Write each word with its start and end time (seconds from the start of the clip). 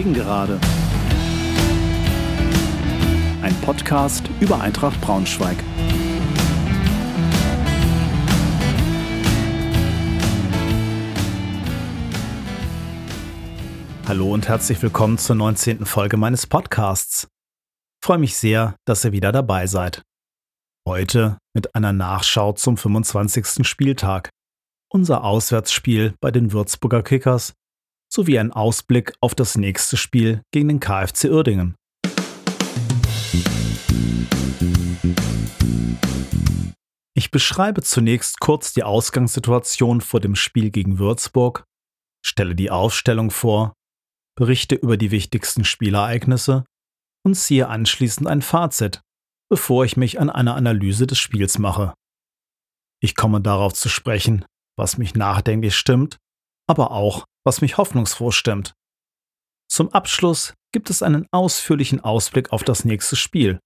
Gegengerade. 0.00 0.58
Ein 3.42 3.54
Podcast 3.60 4.30
über 4.40 4.58
Eintracht 4.58 4.98
Braunschweig. 5.02 5.58
Hallo 14.08 14.32
und 14.32 14.48
herzlich 14.48 14.80
willkommen 14.80 15.18
zur 15.18 15.36
19. 15.36 15.84
Folge 15.84 16.16
meines 16.16 16.46
Podcasts. 16.46 17.24
Ich 18.00 18.06
freue 18.06 18.16
mich 18.16 18.38
sehr, 18.38 18.76
dass 18.86 19.04
ihr 19.04 19.12
wieder 19.12 19.32
dabei 19.32 19.66
seid. 19.66 20.00
Heute 20.88 21.36
mit 21.54 21.74
einer 21.74 21.92
Nachschau 21.92 22.54
zum 22.54 22.78
25. 22.78 23.68
Spieltag. 23.68 24.30
Unser 24.88 25.24
Auswärtsspiel 25.24 26.14
bei 26.22 26.30
den 26.30 26.52
Würzburger 26.52 27.02
Kickers 27.02 27.52
sowie 28.12 28.38
ein 28.38 28.52
Ausblick 28.52 29.12
auf 29.20 29.34
das 29.34 29.56
nächste 29.56 29.96
Spiel 29.96 30.42
gegen 30.52 30.68
den 30.68 30.80
KfC 30.80 31.30
Uerdingen. 31.30 31.76
Ich 37.14 37.30
beschreibe 37.30 37.82
zunächst 37.82 38.40
kurz 38.40 38.72
die 38.72 38.82
Ausgangssituation 38.82 40.00
vor 40.00 40.20
dem 40.20 40.34
Spiel 40.34 40.70
gegen 40.70 40.98
Würzburg, 40.98 41.64
stelle 42.24 42.54
die 42.54 42.70
Aufstellung 42.70 43.30
vor, 43.30 43.74
berichte 44.36 44.74
über 44.74 44.96
die 44.96 45.10
wichtigsten 45.10 45.64
Spielereignisse 45.64 46.64
und 47.24 47.34
ziehe 47.34 47.68
anschließend 47.68 48.26
ein 48.26 48.42
Fazit, 48.42 49.02
bevor 49.50 49.84
ich 49.84 49.96
mich 49.96 50.18
an 50.18 50.30
einer 50.30 50.56
Analyse 50.56 51.06
des 51.06 51.18
Spiels 51.18 51.58
mache. 51.58 51.94
Ich 53.02 53.14
komme 53.14 53.40
darauf 53.40 53.74
zu 53.74 53.88
sprechen, 53.88 54.44
was 54.76 54.98
mich 54.98 55.14
nachdenklich 55.14 55.76
stimmt, 55.76 56.16
aber 56.66 56.90
auch, 56.90 57.26
was 57.44 57.60
mich 57.60 57.76
hoffnungsfroh 57.78 58.30
stimmt. 58.30 58.74
Zum 59.68 59.88
Abschluss 59.90 60.54
gibt 60.72 60.90
es 60.90 61.02
einen 61.02 61.26
ausführlichen 61.30 62.00
Ausblick 62.00 62.52
auf 62.52 62.64
das 62.64 62.84
nächste 62.84 63.16
Spiel, 63.16 63.60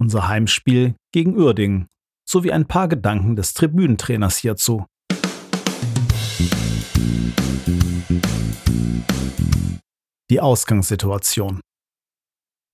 unser 0.00 0.28
Heimspiel 0.28 0.96
gegen 1.12 1.36
Uerdingen, 1.36 1.88
sowie 2.28 2.52
ein 2.52 2.66
paar 2.66 2.88
Gedanken 2.88 3.36
des 3.36 3.54
Tribünentrainers 3.54 4.38
hierzu. 4.38 4.86
Die 10.30 10.40
Ausgangssituation. 10.40 11.60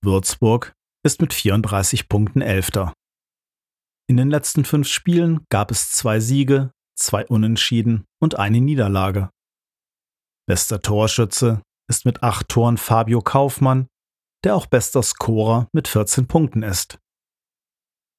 Würzburg 0.03 0.73
ist 1.03 1.21
mit 1.21 1.33
34 1.33 2.07
Punkten 2.07 2.41
Elfter. 2.41 2.93
In 4.07 4.17
den 4.17 4.29
letzten 4.29 4.65
fünf 4.65 4.87
Spielen 4.87 5.45
gab 5.49 5.71
es 5.71 5.91
zwei 5.91 6.19
Siege, 6.19 6.71
zwei 6.95 7.25
Unentschieden 7.27 8.05
und 8.19 8.37
eine 8.37 8.61
Niederlage. 8.61 9.29
Bester 10.47 10.81
Torschütze 10.81 11.61
ist 11.89 12.05
mit 12.05 12.23
acht 12.23 12.49
Toren 12.49 12.77
Fabio 12.77 13.21
Kaufmann, 13.21 13.87
der 14.43 14.55
auch 14.55 14.65
bester 14.65 15.03
Scorer 15.03 15.67
mit 15.71 15.87
14 15.87 16.27
Punkten 16.27 16.63
ist. 16.63 16.99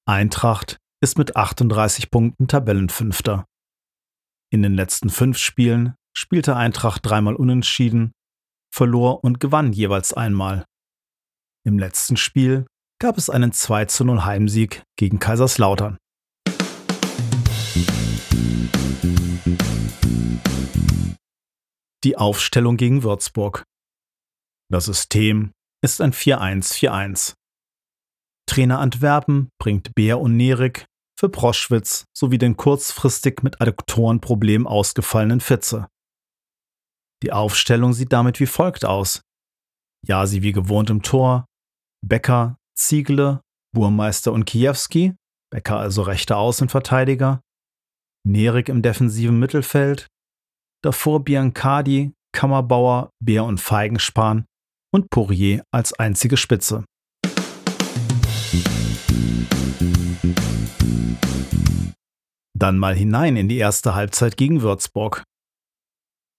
Eintracht 0.06 0.78
ist 1.02 1.18
mit 1.18 1.36
38 1.36 2.10
Punkten 2.10 2.48
Tabellenfünfter. 2.48 3.46
In 4.52 4.62
den 4.62 4.74
letzten 4.74 5.10
fünf 5.10 5.38
Spielen 5.38 5.94
spielte 6.14 6.54
Eintracht 6.56 7.04
dreimal 7.04 7.34
unentschieden, 7.34 8.12
verlor 8.72 9.24
und 9.24 9.40
gewann 9.40 9.72
jeweils 9.72 10.12
einmal. 10.12 10.64
Im 11.64 11.78
letzten 11.78 12.16
Spiel 12.16 12.66
gab 13.00 13.18
es 13.18 13.30
einen 13.30 13.52
2 13.52 13.86
zu 13.86 14.04
0 14.04 14.24
Heimsieg 14.24 14.84
gegen 14.96 15.18
Kaiserslautern. 15.18 15.98
Die 22.04 22.16
Aufstellung 22.16 22.76
gegen 22.76 23.04
Würzburg. 23.04 23.64
Das 24.70 24.86
System 24.86 25.52
ist 25.84 26.00
ein 26.00 26.12
4-1-4-1. 26.12 27.34
Trainer 28.48 28.80
Antwerpen 28.80 29.50
bringt 29.60 29.94
Bär 29.94 30.18
und 30.18 30.36
Nerik 30.36 30.86
für 31.18 31.28
Proschwitz 31.28 32.04
sowie 32.16 32.38
den 32.38 32.56
kurzfristig 32.56 33.42
mit 33.44 33.60
Adduktorenproblemen 33.60 34.66
ausgefallenen 34.66 35.40
Fitze. 35.40 35.86
Die 37.22 37.32
Aufstellung 37.32 37.92
sieht 37.92 38.12
damit 38.12 38.40
wie 38.40 38.46
folgt 38.46 38.84
aus. 38.84 39.22
Jasi 40.04 40.42
wie 40.42 40.50
gewohnt 40.50 40.90
im 40.90 41.02
Tor, 41.02 41.46
Becker, 42.04 42.56
Ziegle, 42.74 43.40
Burmeister 43.72 44.32
und 44.32 44.44
Kiewski, 44.44 45.14
Becker 45.50 45.78
also 45.78 46.02
rechter 46.02 46.36
Außenverteidiger, 46.38 47.40
Nerik 48.26 48.68
im 48.68 48.82
defensiven 48.82 49.38
Mittelfeld, 49.38 50.08
davor 50.82 51.24
Biancardi, 51.24 52.12
Kammerbauer, 52.32 53.10
Bär 53.20 53.44
und 53.44 53.60
Feigenspan 53.60 54.46
und 54.92 55.10
Poirier 55.10 55.64
als 55.70 55.92
einzige 55.94 56.36
Spitze. 56.36 56.84
Dann 62.54 62.78
mal 62.78 62.94
hinein 62.94 63.36
in 63.36 63.48
die 63.48 63.58
erste 63.58 63.94
Halbzeit 63.94 64.36
gegen 64.36 64.62
Würzburg. 64.62 65.24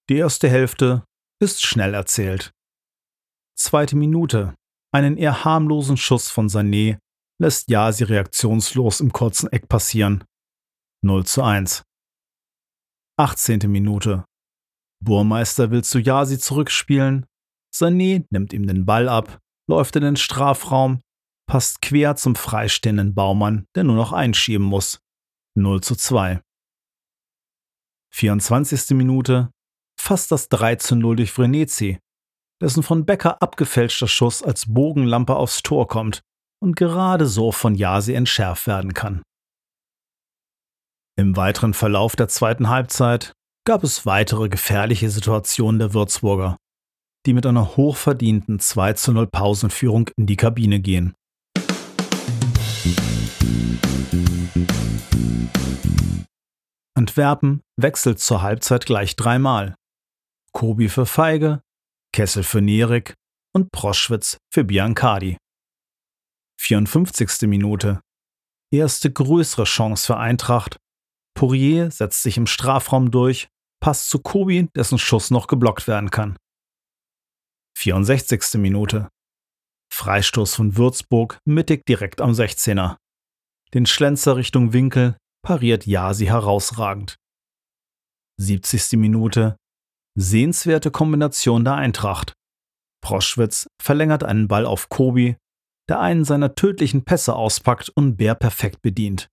Die 0.10 0.18
erste 0.18 0.50
Hälfte 0.50 1.04
ist 1.42 1.62
schnell 1.66 1.94
erzählt. 1.94 2.52
Zweite 3.58 3.96
Minute. 3.96 4.56
Einen 4.94 5.18
eher 5.18 5.44
harmlosen 5.44 5.98
Schuss 5.98 6.30
von 6.30 6.48
Sané 6.48 6.98
lässt 7.42 7.70
Yasi 7.70 8.04
reaktionslos 8.04 9.00
im 9.00 9.12
kurzen 9.12 9.52
Eck 9.52 9.68
passieren. 9.68 10.24
0 11.04 11.26
zu 11.26 11.44
1. 11.44 11.84
18. 13.18 13.60
Minute. 13.70 14.26
Burmeister 15.04 15.72
will 15.72 15.84
zu 15.84 16.00
Yasi 16.00 16.40
zurückspielen. 16.40 17.26
Sané 17.74 18.26
nimmt 18.30 18.54
ihm 18.54 18.68
den 18.68 18.86
Ball 18.86 19.10
ab, 19.10 19.40
läuft 19.68 19.96
in 19.96 20.04
den 20.04 20.16
Strafraum, 20.16 21.02
passt 21.48 21.82
quer 21.82 22.16
zum 22.16 22.36
freistehenden 22.36 23.14
Baumann, 23.16 23.66
der 23.76 23.84
nur 23.84 23.96
noch 23.96 24.14
einschieben 24.14 24.66
muss. 24.66 25.00
0 25.56 25.82
zu 25.82 25.96
2. 25.96 26.42
24. 28.14 28.92
Minute. 28.92 29.52
Fast 30.00 30.32
das 30.32 30.50
3 30.50 30.76
zu 30.76 30.96
0 30.96 31.16
durch 31.16 31.32
Vrenetzi, 31.32 32.00
dessen 32.62 32.84
von 32.84 33.06
Becker 33.06 33.42
abgefälschter 33.42 34.08
Schuss 34.08 34.44
als 34.44 34.72
Bogenlampe 34.72 35.36
aufs 35.36 35.64
Tor 35.64 35.88
kommt 35.88 36.22
und 36.62 36.76
gerade 36.76 37.26
so 37.26 37.52
von 37.52 37.76
Yasi 37.76 38.14
entschärft 38.14 38.68
werden 38.68 38.94
kann. 38.94 39.24
Im 41.16 41.36
weiteren 41.36 41.74
Verlauf 41.74 42.16
der 42.16 42.28
zweiten 42.28 42.70
Halbzeit 42.70 43.34
gab 43.66 43.84
es 43.84 44.06
weitere 44.06 44.50
gefährliche 44.50 45.10
Situationen 45.10 45.80
der 45.80 45.94
Würzburger, 45.94 46.58
die 47.26 47.34
mit 47.34 47.46
einer 47.46 47.78
hochverdienten 47.78 48.60
2 48.60 48.94
zu 48.94 49.14
0 49.14 49.28
Pausenführung 49.28 50.10
in 50.18 50.26
die 50.26 50.36
Kabine 50.36 50.80
gehen. 50.82 51.16
Antwerpen 56.96 57.62
wechselt 57.78 58.20
zur 58.20 58.42
Halbzeit 58.42 58.86
gleich 58.86 59.16
dreimal. 59.16 59.76
Kobi 60.52 60.90
für 60.90 61.06
Feige, 61.06 61.62
Kessel 62.12 62.44
für 62.44 62.62
Nerik 62.62 63.14
und 63.54 63.72
Proschwitz 63.72 64.38
für 64.54 64.64
Biancardi. 64.64 65.38
54. 66.60 67.48
Minute. 67.48 68.02
Erste 68.72 69.12
größere 69.12 69.64
Chance 69.64 70.06
für 70.06 70.18
Eintracht. 70.18 70.78
Poirier 71.36 71.92
setzt 71.92 72.24
sich 72.24 72.38
im 72.38 72.46
Strafraum 72.46 73.10
durch 73.10 73.48
passt 73.84 74.10
zu 74.10 74.20
Kobi, 74.20 74.70
dessen 74.78 74.98
Schuss 74.98 75.30
noch 75.30 75.48
geblockt 75.48 75.90
werden 75.90 76.10
kann. 76.10 76.38
64. 77.78 78.54
Minute. 78.54 79.10
Freistoß 79.94 80.56
von 80.56 80.78
Würzburg 80.78 81.38
mittig 81.44 81.86
direkt 81.86 82.22
am 82.22 82.32
16er. 82.32 82.96
Den 83.74 83.86
Schlenzer 83.86 84.38
Richtung 84.38 84.72
Winkel 84.72 85.18
pariert 85.46 85.86
Jasi 85.86 86.28
herausragend. 86.28 87.18
70. 88.40 88.94
Minute. 88.94 89.58
Sehenswerte 90.18 90.90
Kombination 90.90 91.66
der 91.66 91.76
Eintracht. 91.76 92.32
Proschwitz 93.04 93.68
verlängert 93.82 94.24
einen 94.24 94.48
Ball 94.48 94.66
auf 94.66 94.88
Kobi, 94.88 95.36
der 95.90 96.00
einen 96.00 96.24
seiner 96.24 96.56
tödlichen 96.56 97.04
Pässe 97.04 97.36
auspackt 97.36 97.90
und 97.90 98.16
Bär 98.16 98.36
perfekt 98.36 98.82
bedient. 98.82 99.28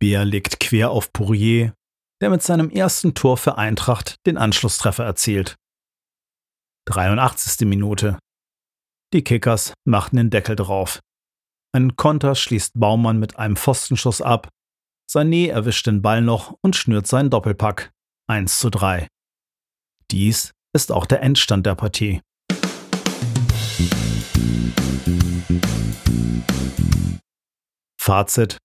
Bär 0.00 0.24
legt 0.24 0.58
quer 0.58 0.90
auf 0.90 1.12
Pourier, 1.12 1.72
der 2.20 2.30
mit 2.30 2.42
seinem 2.42 2.70
ersten 2.70 3.14
Tor 3.14 3.36
für 3.36 3.58
Eintracht 3.58 4.16
den 4.26 4.38
Anschlusstreffer 4.38 5.04
erzielt. 5.04 5.56
83. 6.88 7.66
Minute. 7.66 8.18
Die 9.12 9.22
Kickers 9.22 9.74
machten 9.84 10.16
den 10.16 10.30
Deckel 10.30 10.56
drauf. 10.56 11.00
Ein 11.72 11.96
Konter 11.96 12.34
schließt 12.34 12.78
Baumann 12.78 13.18
mit 13.18 13.38
einem 13.38 13.56
Pfostenschuss 13.56 14.22
ab. 14.22 14.48
Sané 15.10 15.50
erwischt 15.50 15.86
den 15.86 16.02
Ball 16.02 16.22
noch 16.22 16.56
und 16.62 16.74
schnürt 16.74 17.06
seinen 17.06 17.30
Doppelpack. 17.30 17.92
1 18.28 18.58
zu 18.58 18.70
3. 18.70 19.08
Dies 20.10 20.52
ist 20.72 20.90
auch 20.90 21.06
der 21.06 21.22
Endstand 21.22 21.66
der 21.66 21.74
Partie. 21.74 22.20
Fazit. 28.00 28.58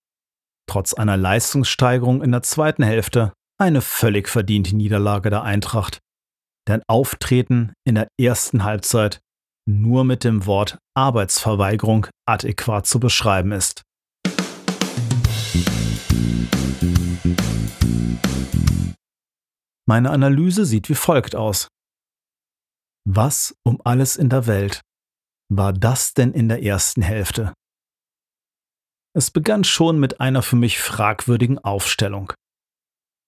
Trotz 0.67 0.93
einer 0.93 1.17
Leistungssteigerung 1.17 2.21
in 2.21 2.31
der 2.31 2.43
zweiten 2.43 2.83
Hälfte 2.83 3.33
eine 3.61 3.81
völlig 3.81 4.27
verdiente 4.27 4.75
Niederlage 4.75 5.29
der 5.29 5.43
Eintracht. 5.43 5.99
deren 6.67 6.81
Auftreten 6.87 7.73
in 7.85 7.95
der 7.95 8.07
ersten 8.19 8.63
Halbzeit 8.63 9.19
nur 9.67 10.03
mit 10.03 10.23
dem 10.23 10.45
Wort 10.45 10.77
Arbeitsverweigerung 10.95 12.07
adäquat 12.27 12.85
zu 12.87 12.99
beschreiben 12.99 13.51
ist. 13.51 13.83
Meine 19.87 20.11
Analyse 20.11 20.65
sieht 20.65 20.89
wie 20.89 20.95
folgt 20.95 21.35
aus. 21.35 21.67
Was 23.07 23.55
um 23.63 23.81
alles 23.83 24.17
in 24.17 24.29
der 24.29 24.47
Welt 24.47 24.81
war 25.49 25.73
das 25.73 26.13
denn 26.13 26.31
in 26.33 26.47
der 26.47 26.63
ersten 26.63 27.01
Hälfte? 27.01 27.53
Es 29.13 29.29
begann 29.31 29.63
schon 29.63 29.99
mit 29.99 30.19
einer 30.19 30.41
für 30.41 30.55
mich 30.55 30.79
fragwürdigen 30.79 31.59
Aufstellung. 31.59 32.33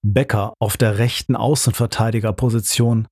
Becker 0.06 0.54
auf 0.60 0.76
der 0.76 0.98
rechten 0.98 1.36
Außenverteidigerposition, 1.36 3.08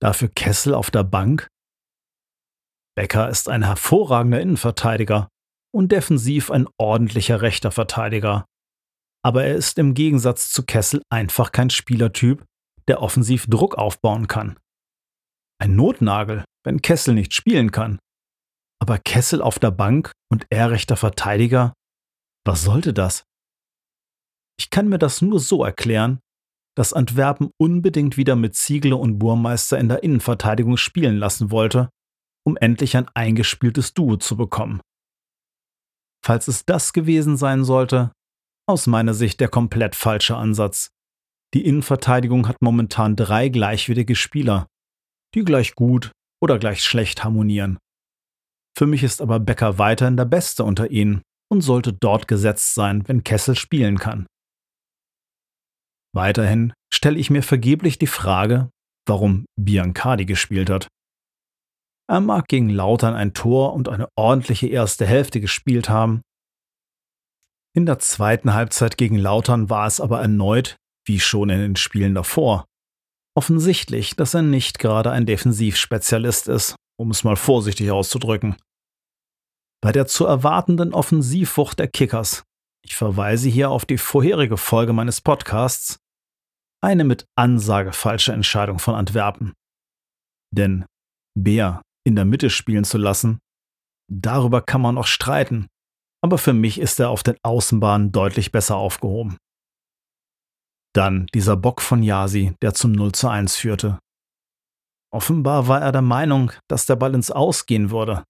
dafür 0.00 0.28
Kessel 0.28 0.74
auf 0.74 0.90
der 0.90 1.04
Bank. 1.04 1.48
Becker 2.96 3.28
ist 3.28 3.48
ein 3.48 3.64
hervorragender 3.64 4.40
Innenverteidiger 4.40 5.28
und 5.74 5.90
defensiv 5.90 6.50
ein 6.50 6.68
ordentlicher 6.78 7.40
rechter 7.40 7.70
Verteidiger. 7.70 8.44
Aber 9.24 9.44
er 9.44 9.54
ist 9.54 9.78
im 9.78 9.94
Gegensatz 9.94 10.50
zu 10.50 10.64
Kessel 10.64 11.02
einfach 11.10 11.50
kein 11.52 11.70
Spielertyp, 11.70 12.44
der 12.88 13.02
offensiv 13.02 13.46
Druck 13.46 13.76
aufbauen 13.76 14.26
kann. 14.28 14.58
Ein 15.60 15.76
Notnagel, 15.76 16.44
wenn 16.64 16.82
Kessel 16.82 17.14
nicht 17.14 17.34
spielen 17.34 17.72
kann. 17.72 17.98
Aber 18.80 18.98
Kessel 18.98 19.42
auf 19.42 19.58
der 19.58 19.70
Bank 19.70 20.12
und 20.30 20.46
er 20.50 20.70
rechter 20.70 20.96
Verteidiger? 20.96 21.72
Was 22.46 22.62
sollte 22.62 22.92
das? 22.92 23.24
Ich 24.58 24.70
kann 24.70 24.88
mir 24.88 24.98
das 24.98 25.22
nur 25.22 25.40
so 25.40 25.64
erklären, 25.64 26.20
dass 26.76 26.92
Antwerpen 26.92 27.50
unbedingt 27.58 28.16
wieder 28.16 28.36
mit 28.36 28.54
Ziegler 28.54 28.98
und 28.98 29.18
Burmeister 29.18 29.78
in 29.78 29.88
der 29.88 30.02
Innenverteidigung 30.02 30.76
spielen 30.76 31.16
lassen 31.16 31.50
wollte, 31.50 31.90
um 32.46 32.56
endlich 32.56 32.96
ein 32.96 33.08
eingespieltes 33.14 33.94
Duo 33.94 34.16
zu 34.16 34.36
bekommen. 34.36 34.80
Falls 36.24 36.48
es 36.48 36.64
das 36.64 36.92
gewesen 36.92 37.36
sein 37.36 37.64
sollte, 37.64 38.12
aus 38.68 38.86
meiner 38.86 39.14
Sicht 39.14 39.40
der 39.40 39.48
komplett 39.48 39.96
falsche 39.96 40.36
Ansatz. 40.36 40.90
Die 41.54 41.64
Innenverteidigung 41.64 42.46
hat 42.46 42.60
momentan 42.60 43.16
drei 43.16 43.48
gleichwertige 43.48 44.14
Spieler, 44.14 44.66
die 45.34 45.44
gleich 45.44 45.74
gut 45.74 46.12
oder 46.42 46.58
gleich 46.58 46.82
schlecht 46.82 47.24
harmonieren. 47.24 47.78
Für 48.76 48.86
mich 48.86 49.02
ist 49.02 49.22
aber 49.22 49.40
Becker 49.40 49.78
weiterhin 49.78 50.16
der 50.16 50.26
Beste 50.26 50.64
unter 50.64 50.90
ihnen 50.90 51.22
und 51.50 51.62
sollte 51.62 51.92
dort 51.92 52.28
gesetzt 52.28 52.74
sein, 52.74 53.08
wenn 53.08 53.24
Kessel 53.24 53.56
spielen 53.56 53.98
kann. 53.98 54.26
Weiterhin 56.18 56.72
stelle 56.92 57.16
ich 57.16 57.30
mir 57.30 57.44
vergeblich 57.44 57.96
die 57.96 58.08
Frage, 58.08 58.70
warum 59.06 59.44
Biancardi 59.54 60.24
gespielt 60.24 60.68
hat. 60.68 60.88
Er 62.10 62.18
mag 62.18 62.48
gegen 62.48 62.70
Lautern 62.70 63.14
ein 63.14 63.34
Tor 63.34 63.72
und 63.72 63.88
eine 63.88 64.08
ordentliche 64.16 64.66
erste 64.66 65.06
Hälfte 65.06 65.40
gespielt 65.40 65.88
haben. 65.88 66.22
In 67.72 67.86
der 67.86 68.00
zweiten 68.00 68.52
Halbzeit 68.52 68.98
gegen 68.98 69.16
Lautern 69.16 69.70
war 69.70 69.86
es 69.86 70.00
aber 70.00 70.20
erneut, 70.20 70.74
wie 71.06 71.20
schon 71.20 71.50
in 71.50 71.60
den 71.60 71.76
Spielen 71.76 72.16
davor, 72.16 72.64
offensichtlich, 73.36 74.16
dass 74.16 74.34
er 74.34 74.42
nicht 74.42 74.80
gerade 74.80 75.12
ein 75.12 75.24
Defensivspezialist 75.24 76.48
ist, 76.48 76.74
um 76.98 77.12
es 77.12 77.22
mal 77.22 77.36
vorsichtig 77.36 77.92
auszudrücken. 77.92 78.56
Bei 79.80 79.92
der 79.92 80.08
zu 80.08 80.26
erwartenden 80.26 80.94
Offensivwucht 80.94 81.78
der 81.78 81.86
Kickers, 81.86 82.42
ich 82.84 82.96
verweise 82.96 83.48
hier 83.48 83.70
auf 83.70 83.86
die 83.86 83.98
vorherige 83.98 84.56
Folge 84.56 84.92
meines 84.92 85.20
Podcasts, 85.20 86.00
eine 86.82 87.04
mit 87.04 87.26
Ansage 87.36 87.92
falsche 87.92 88.32
Entscheidung 88.32 88.78
von 88.78 88.94
Antwerpen. 88.94 89.52
Denn 90.54 90.86
Bär 91.36 91.82
in 92.04 92.16
der 92.16 92.24
Mitte 92.24 92.50
spielen 92.50 92.84
zu 92.84 92.98
lassen, 92.98 93.38
darüber 94.10 94.62
kann 94.62 94.80
man 94.80 94.94
noch 94.94 95.06
streiten, 95.06 95.68
aber 96.22 96.38
für 96.38 96.52
mich 96.52 96.80
ist 96.80 96.98
er 97.00 97.10
auf 97.10 97.22
den 97.22 97.36
Außenbahnen 97.42 98.12
deutlich 98.12 98.52
besser 98.52 98.76
aufgehoben. 98.76 99.36
Dann 100.94 101.26
dieser 101.34 101.56
Bock 101.56 101.82
von 101.82 102.02
Yasi, 102.02 102.54
der 102.62 102.74
zum 102.74 102.92
0 102.92 103.12
zu 103.12 103.28
1 103.28 103.56
führte. 103.56 103.98
Offenbar 105.12 105.68
war 105.68 105.80
er 105.80 105.92
der 105.92 106.02
Meinung, 106.02 106.52
dass 106.68 106.86
der 106.86 106.96
Ball 106.96 107.14
ins 107.14 107.30
Ausgehen 107.30 107.90
würde. 107.90 108.24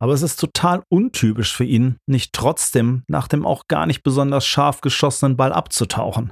Aber 0.00 0.12
es 0.12 0.22
ist 0.22 0.38
total 0.38 0.82
untypisch 0.90 1.54
für 1.56 1.64
ihn, 1.64 1.96
nicht 2.06 2.32
trotzdem 2.32 3.04
nach 3.08 3.28
dem 3.28 3.46
auch 3.46 3.64
gar 3.68 3.86
nicht 3.86 4.02
besonders 4.02 4.46
scharf 4.46 4.80
geschossenen 4.80 5.36
Ball 5.36 5.52
abzutauchen. 5.52 6.30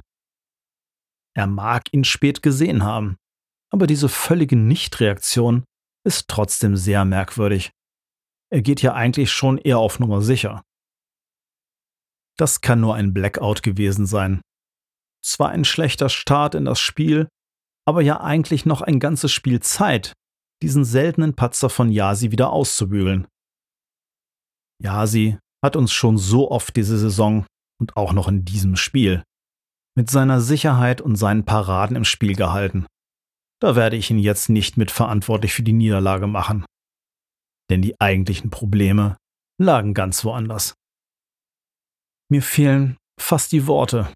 Er 1.35 1.47
mag 1.47 1.91
ihn 1.91 2.03
spät 2.03 2.41
gesehen 2.41 2.83
haben, 2.83 3.17
aber 3.71 3.87
diese 3.87 4.09
völlige 4.09 4.55
Nichtreaktion 4.55 5.65
ist 6.05 6.27
trotzdem 6.27 6.75
sehr 6.75 7.05
merkwürdig. 7.05 7.71
Er 8.51 8.61
geht 8.61 8.81
ja 8.81 8.93
eigentlich 8.93 9.31
schon 9.31 9.57
eher 9.57 9.79
auf 9.79 9.99
Nummer 9.99 10.21
sicher. 10.21 10.61
Das 12.37 12.61
kann 12.61 12.81
nur 12.81 12.95
ein 12.95 13.13
Blackout 13.13 13.63
gewesen 13.63 14.05
sein, 14.05 14.41
zwar 15.23 15.49
ein 15.49 15.65
schlechter 15.65 16.09
Start 16.09 16.55
in 16.55 16.65
das 16.65 16.79
Spiel, 16.79 17.27
aber 17.85 18.01
ja 18.01 18.21
eigentlich 18.21 18.65
noch 18.65 18.81
ein 18.81 18.99
ganzes 18.99 19.31
Spiel 19.31 19.59
Zeit, 19.61 20.13
diesen 20.61 20.85
seltenen 20.85 21.35
Patzer 21.35 21.69
von 21.69 21.89
Yasi 21.89 22.31
wieder 22.31 22.51
auszubügeln. 22.51 23.27
Yasi 24.81 25.37
hat 25.63 25.75
uns 25.75 25.91
schon 25.93 26.17
so 26.17 26.51
oft 26.51 26.75
diese 26.75 26.97
Saison 26.97 27.45
und 27.79 27.97
auch 27.97 28.13
noch 28.13 28.27
in 28.27 28.45
diesem 28.45 28.75
Spiel 28.75 29.23
mit 29.95 30.09
seiner 30.09 30.41
Sicherheit 30.41 31.01
und 31.01 31.15
seinen 31.15 31.45
Paraden 31.45 31.95
im 31.95 32.05
Spiel 32.05 32.35
gehalten. 32.35 32.85
Da 33.61 33.75
werde 33.75 33.95
ich 33.95 34.09
ihn 34.09 34.19
jetzt 34.19 34.49
nicht 34.49 34.77
mit 34.77 34.91
verantwortlich 34.91 35.53
für 35.53 35.63
die 35.63 35.73
Niederlage 35.73 36.27
machen. 36.27 36.65
Denn 37.69 37.81
die 37.81 37.99
eigentlichen 38.01 38.49
Probleme 38.49 39.17
lagen 39.59 39.93
ganz 39.93 40.25
woanders. 40.25 40.73
Mir 42.29 42.41
fehlen 42.41 42.97
fast 43.19 43.51
die 43.51 43.67
Worte, 43.67 44.11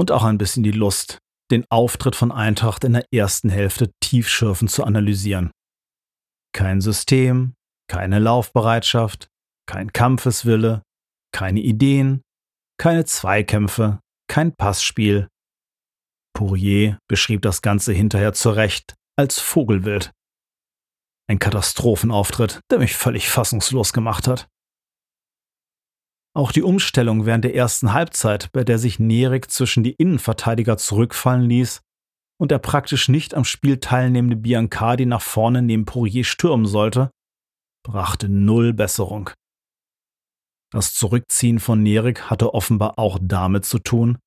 und 0.00 0.10
auch 0.10 0.24
ein 0.24 0.38
bisschen 0.38 0.62
die 0.62 0.72
Lust, 0.72 1.18
den 1.50 1.66
Auftritt 1.68 2.16
von 2.16 2.32
Eintracht 2.32 2.84
in 2.84 2.94
der 2.94 3.04
ersten 3.12 3.50
Hälfte 3.50 3.90
tiefschürfend 4.00 4.70
zu 4.70 4.82
analysieren. 4.84 5.50
Kein 6.54 6.80
System, 6.80 7.52
keine 7.86 8.18
Laufbereitschaft, 8.18 9.28
kein 9.68 9.92
Kampfeswille, 9.92 10.82
keine 11.32 11.60
Ideen, 11.60 12.22
keine 12.78 13.04
Zweikämpfe, 13.04 14.00
kein 14.30 14.54
Passspiel. 14.54 15.28
Pourier 16.34 17.00
beschrieb 17.08 17.42
das 17.42 17.62
Ganze 17.62 17.92
hinterher 17.92 18.32
zu 18.32 18.50
Recht 18.50 18.94
als 19.18 19.40
Vogelwild. 19.40 20.12
Ein 21.28 21.40
Katastrophenauftritt, 21.40 22.60
der 22.70 22.78
mich 22.78 22.94
völlig 22.94 23.28
fassungslos 23.28 23.92
gemacht 23.92 24.28
hat. 24.28 24.48
Auch 26.32 26.52
die 26.52 26.62
Umstellung 26.62 27.26
während 27.26 27.44
der 27.44 27.56
ersten 27.56 27.92
Halbzeit, 27.92 28.52
bei 28.52 28.62
der 28.62 28.78
sich 28.78 29.00
Nerik 29.00 29.50
zwischen 29.50 29.82
die 29.82 29.94
Innenverteidiger 29.94 30.76
zurückfallen 30.76 31.48
ließ 31.48 31.82
und 32.40 32.52
der 32.52 32.60
praktisch 32.60 33.08
nicht 33.08 33.34
am 33.34 33.44
Spiel 33.44 33.78
teilnehmende 33.78 34.36
Biancardi 34.36 35.06
nach 35.06 35.22
vorne 35.22 35.60
neben 35.60 35.86
Poirier 35.86 36.24
stürmen 36.24 36.66
sollte, 36.66 37.10
brachte 37.84 38.28
null 38.28 38.74
Besserung. 38.74 39.30
Das 40.72 40.94
Zurückziehen 40.94 41.58
von 41.58 41.82
Nerik 41.82 42.30
hatte 42.30 42.54
offenbar 42.54 42.98
auch 42.98 43.18
damit 43.20 43.64
zu 43.64 43.78
tun, 43.78 44.18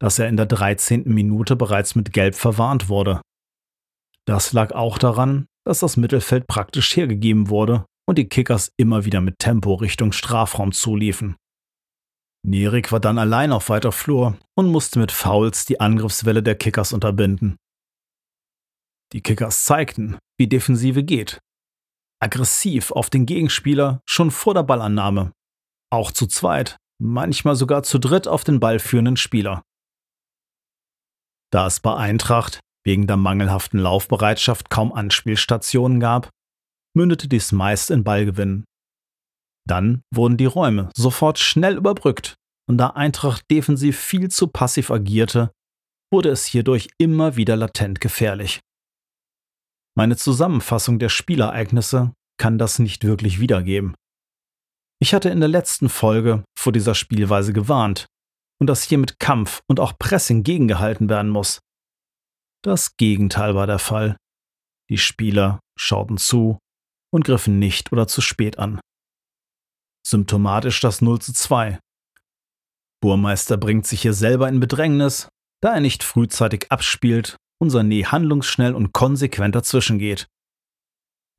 dass 0.00 0.18
er 0.18 0.28
in 0.28 0.36
der 0.36 0.46
13. 0.46 1.04
Minute 1.06 1.56
bereits 1.56 1.94
mit 1.94 2.12
Gelb 2.12 2.34
verwarnt 2.34 2.88
wurde. 2.88 3.20
Das 4.26 4.52
lag 4.52 4.72
auch 4.72 4.98
daran, 4.98 5.46
dass 5.64 5.80
das 5.80 5.96
Mittelfeld 5.96 6.46
praktisch 6.46 6.96
hergegeben 6.96 7.48
wurde 7.48 7.84
und 8.08 8.18
die 8.18 8.28
Kickers 8.28 8.72
immer 8.76 9.04
wieder 9.04 9.20
mit 9.20 9.38
Tempo 9.38 9.74
Richtung 9.74 10.12
Strafraum 10.12 10.72
zuliefen. 10.72 11.36
Nerik 12.44 12.90
war 12.90 13.00
dann 13.00 13.18
allein 13.18 13.52
auf 13.52 13.68
weiter 13.68 13.92
Flur 13.92 14.36
und 14.56 14.70
musste 14.70 14.98
mit 14.98 15.12
Fouls 15.12 15.64
die 15.64 15.80
Angriffswelle 15.80 16.42
der 16.42 16.56
Kickers 16.56 16.92
unterbinden. 16.92 17.56
Die 19.12 19.20
Kickers 19.20 19.64
zeigten, 19.64 20.18
wie 20.38 20.48
Defensive 20.48 21.04
geht. 21.04 21.38
Aggressiv 22.20 22.90
auf 22.92 23.10
den 23.10 23.26
Gegenspieler 23.26 24.00
schon 24.06 24.30
vor 24.30 24.54
der 24.54 24.62
Ballannahme. 24.62 25.32
Auch 25.92 26.10
zu 26.10 26.26
zweit, 26.26 26.78
manchmal 26.98 27.54
sogar 27.54 27.82
zu 27.82 27.98
dritt 27.98 28.26
auf 28.26 28.44
den 28.44 28.60
ballführenden 28.60 29.18
Spieler. 29.18 29.62
Da 31.52 31.66
es 31.66 31.80
bei 31.80 31.94
Eintracht 31.94 32.60
wegen 32.82 33.06
der 33.06 33.18
mangelhaften 33.18 33.78
Laufbereitschaft 33.78 34.70
kaum 34.70 34.92
Anspielstationen 34.92 36.00
gab, 36.00 36.30
mündete 36.96 37.28
dies 37.28 37.52
meist 37.52 37.90
in 37.90 38.04
Ballgewinnen. 38.04 38.64
Dann 39.68 40.02
wurden 40.12 40.38
die 40.38 40.46
Räume 40.46 40.90
sofort 40.96 41.38
schnell 41.38 41.76
überbrückt 41.76 42.36
und 42.66 42.78
da 42.78 42.88
Eintracht 42.88 43.44
defensiv 43.50 43.98
viel 43.98 44.30
zu 44.30 44.48
passiv 44.48 44.90
agierte, 44.90 45.52
wurde 46.10 46.30
es 46.30 46.46
hierdurch 46.46 46.88
immer 46.98 47.36
wieder 47.36 47.56
latent 47.56 48.00
gefährlich. 48.00 48.60
Meine 49.94 50.16
Zusammenfassung 50.16 50.98
der 50.98 51.10
Spielereignisse 51.10 52.14
kann 52.38 52.56
das 52.56 52.78
nicht 52.78 53.04
wirklich 53.04 53.40
wiedergeben. 53.40 53.94
Ich 55.02 55.14
hatte 55.14 55.30
in 55.30 55.40
der 55.40 55.48
letzten 55.48 55.88
Folge 55.88 56.44
vor 56.56 56.72
dieser 56.72 56.94
Spielweise 56.94 57.52
gewarnt 57.52 58.06
und 58.60 58.68
dass 58.68 58.84
hier 58.84 58.98
mit 58.98 59.18
Kampf 59.18 59.60
und 59.66 59.80
auch 59.80 59.98
Pressing 59.98 60.44
gegengehalten 60.44 61.08
werden 61.08 61.28
muss. 61.28 61.58
Das 62.62 62.96
Gegenteil 62.96 63.56
war 63.56 63.66
der 63.66 63.80
Fall. 63.80 64.16
die 64.90 64.98
Spieler 64.98 65.58
schauten 65.76 66.18
zu 66.18 66.60
und 67.12 67.24
griffen 67.24 67.58
nicht 67.58 67.90
oder 67.90 68.06
zu 68.06 68.20
spät 68.20 68.60
an. 68.60 68.78
Symptomatisch 70.06 70.78
das 70.78 71.02
0 71.02 71.20
zu 71.20 71.32
2. 71.32 71.80
Burmeister 73.02 73.56
bringt 73.56 73.88
sich 73.88 74.02
hier 74.02 74.14
selber 74.14 74.48
in 74.48 74.60
Bedrängnis, 74.60 75.26
da 75.60 75.74
er 75.74 75.80
nicht 75.80 76.04
frühzeitig 76.04 76.70
abspielt 76.70 77.36
und 77.60 77.72
Sané 77.72 78.06
handlungsschnell 78.06 78.72
und 78.72 78.92
konsequent 78.92 79.56
dazwischen 79.56 79.98
geht. 79.98 80.28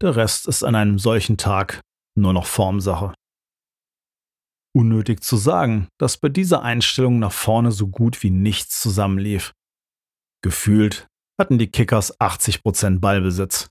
Der 0.02 0.18
Rest 0.18 0.50
ist 0.50 0.64
an 0.64 0.76
einem 0.76 1.00
solchen 1.00 1.38
Tag 1.38 1.80
nur 2.18 2.34
noch 2.34 2.46
Formsache. 2.46 3.14
Unnötig 4.76 5.24
zu 5.24 5.38
sagen, 5.38 5.88
dass 6.00 6.18
bei 6.18 6.30
dieser 6.30 6.64
Einstellung 6.64 7.20
nach 7.20 7.32
vorne 7.32 7.72
so 7.72 7.88
gut 7.88 8.24
wie 8.24 8.32
nichts 8.32 8.82
zusammenlief. 8.82 9.54
Gefühlt 10.42 11.08
hatten 11.40 11.58
die 11.58 11.70
Kickers 11.70 12.20
80% 12.20 13.00
Ballbesitz. 13.00 13.70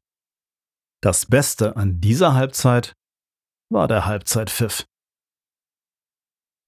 Das 1.03 1.27
Beste 1.27 1.77
an 1.77 2.01
dieser 2.01 2.35
Halbzeit 2.35 2.95
war 3.71 3.89
der 3.89 4.07
Halbzeitpfiff. 4.07 4.87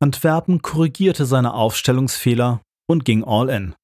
Antwerpen 0.02 0.60
korrigierte 0.62 1.24
seine 1.24 1.54
Aufstellungsfehler 1.54 2.60
und 2.88 3.04
ging 3.04 3.24
all 3.24 3.48
in. 3.48 3.74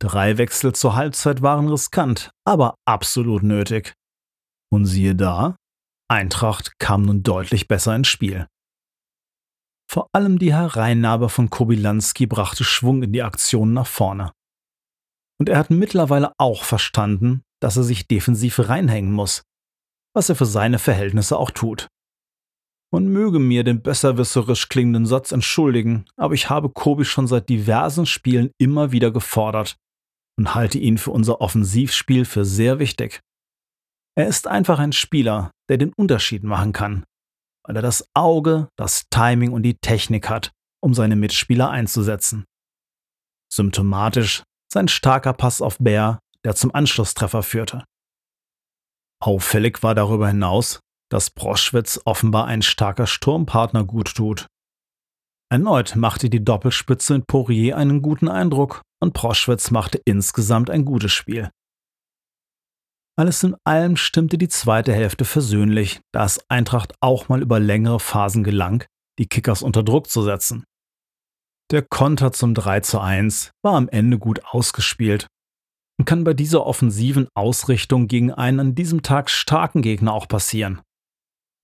Drei 0.00 0.38
Wechsel 0.38 0.74
zur 0.74 0.96
Halbzeit 0.96 1.42
waren 1.42 1.68
riskant, 1.68 2.30
aber 2.46 2.74
absolut 2.86 3.42
nötig. 3.42 3.92
Und 4.72 4.86
siehe 4.86 5.14
da, 5.14 5.56
Eintracht 6.08 6.78
kam 6.78 7.02
nun 7.02 7.22
deutlich 7.22 7.68
besser 7.68 7.94
ins 7.94 8.08
Spiel. 8.08 8.46
Vor 9.90 10.08
allem 10.12 10.38
die 10.38 10.54
Hereinnahme 10.54 11.28
von 11.28 11.50
Kobilanski 11.50 12.26
brachte 12.26 12.62
Schwung 12.62 13.02
in 13.02 13.12
die 13.12 13.24
Aktion 13.24 13.72
nach 13.72 13.88
vorne. 13.88 14.30
Und 15.40 15.48
er 15.48 15.58
hat 15.58 15.70
mittlerweile 15.70 16.32
auch 16.38 16.62
verstanden, 16.62 17.42
dass 17.60 17.76
er 17.76 17.82
sich 17.82 18.06
defensiv 18.06 18.60
reinhängen 18.60 19.10
muss, 19.10 19.42
was 20.14 20.28
er 20.28 20.36
für 20.36 20.46
seine 20.46 20.78
Verhältnisse 20.78 21.36
auch 21.36 21.50
tut. 21.50 21.88
Man 22.92 23.08
möge 23.08 23.40
mir 23.40 23.64
den 23.64 23.82
besserwisserisch 23.82 24.68
klingenden 24.68 25.06
Satz 25.06 25.32
entschuldigen, 25.32 26.04
aber 26.16 26.34
ich 26.34 26.48
habe 26.48 26.70
Kobi 26.70 27.04
schon 27.04 27.26
seit 27.26 27.48
diversen 27.48 28.06
Spielen 28.06 28.52
immer 28.58 28.92
wieder 28.92 29.10
gefordert 29.10 29.76
und 30.38 30.54
halte 30.54 30.78
ihn 30.78 30.98
für 30.98 31.10
unser 31.10 31.40
Offensivspiel 31.40 32.26
für 32.26 32.44
sehr 32.44 32.78
wichtig. 32.78 33.18
Er 34.16 34.28
ist 34.28 34.46
einfach 34.46 34.78
ein 34.78 34.92
Spieler, 34.92 35.50
der 35.68 35.78
den 35.78 35.92
Unterschied 35.94 36.44
machen 36.44 36.72
kann, 36.72 37.04
weil 37.64 37.76
er 37.76 37.82
das 37.82 38.08
Auge, 38.14 38.68
das 38.76 39.04
Timing 39.10 39.52
und 39.52 39.62
die 39.62 39.78
Technik 39.78 40.28
hat, 40.28 40.52
um 40.82 40.94
seine 40.94 41.16
Mitspieler 41.16 41.70
einzusetzen. 41.70 42.44
Symptomatisch 43.52 44.42
sein 44.72 44.88
starker 44.88 45.32
Pass 45.32 45.60
auf 45.60 45.78
Bär, 45.78 46.20
der 46.44 46.54
zum 46.54 46.74
Anschlusstreffer 46.74 47.42
führte. 47.42 47.84
Auffällig 49.22 49.82
war 49.82 49.94
darüber 49.94 50.28
hinaus, 50.28 50.80
dass 51.10 51.30
Broschwitz 51.30 52.00
offenbar 52.04 52.46
ein 52.46 52.62
starker 52.62 53.06
Sturmpartner 53.06 53.84
gut 53.84 54.14
tut. 54.14 54.46
Erneut 55.52 55.96
machte 55.96 56.30
die 56.30 56.44
Doppelspitze 56.44 57.14
mit 57.14 57.26
Poirier 57.26 57.76
einen 57.76 58.02
guten 58.02 58.28
Eindruck 58.28 58.82
und 59.02 59.12
Proschwitz 59.12 59.72
machte 59.72 60.00
insgesamt 60.04 60.70
ein 60.70 60.84
gutes 60.84 61.12
Spiel. 61.12 61.50
Alles 63.20 63.42
in 63.42 63.54
allem 63.64 63.98
stimmte 63.98 64.38
die 64.38 64.48
zweite 64.48 64.94
Hälfte 64.94 65.26
versöhnlich, 65.26 66.00
da 66.10 66.24
es 66.24 66.40
Eintracht 66.48 66.94
auch 67.00 67.28
mal 67.28 67.42
über 67.42 67.60
längere 67.60 68.00
Phasen 68.00 68.44
gelang, 68.44 68.82
die 69.18 69.26
Kickers 69.26 69.60
unter 69.60 69.82
Druck 69.82 70.08
zu 70.08 70.22
setzen. 70.22 70.64
Der 71.70 71.82
Konter 71.82 72.32
zum 72.32 72.54
3 72.54 72.80
zu 72.80 72.98
1 72.98 73.50
war 73.62 73.74
am 73.74 73.90
Ende 73.90 74.18
gut 74.18 74.42
ausgespielt 74.46 75.26
und 75.98 76.06
kann 76.06 76.24
bei 76.24 76.32
dieser 76.32 76.64
offensiven 76.64 77.28
Ausrichtung 77.34 78.08
gegen 78.08 78.32
einen 78.32 78.58
an 78.58 78.74
diesem 78.74 79.02
Tag 79.02 79.28
starken 79.28 79.82
Gegner 79.82 80.14
auch 80.14 80.26
passieren. 80.26 80.80